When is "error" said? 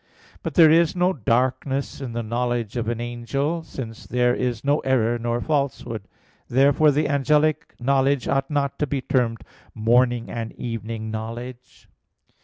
4.79-5.19